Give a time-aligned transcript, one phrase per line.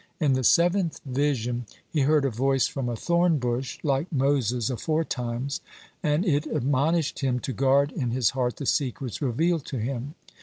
[0.19, 5.59] In the seventh vision he heard a voice from a thorn bush, like Moses aforetimes,
[6.01, 10.15] and it admonished him to guard in his heart the secrets revealed to him.